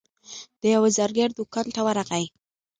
[0.61, 2.25] د یوه زرګر دوکان ته ورغی.